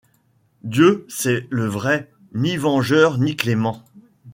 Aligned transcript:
Dieu, 0.63 1.05
c’est 1.09 1.45
le 1.51 1.67
vrai. 1.67 2.09
Ni 2.33 2.57
vengeur, 2.57 3.19
ni 3.19 3.35
clément; 3.35 3.85